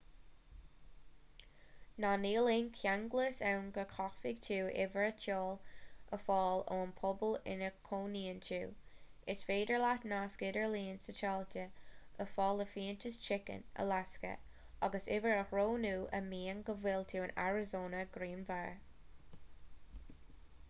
[2.03, 5.51] ná níl aon cheanglas ann go gcaithfidh tú uimhir áitiúil
[6.17, 8.59] a fháil ón bpobal ina gcónaíonn tú
[9.35, 11.67] is féidir leat nasc idirlín satailíte
[12.27, 14.35] a fháil i bhfiántas chicken alasca
[14.89, 18.75] agus uimhir a roghnú a mhaíonn go bhfuil tú in arizona grianmhar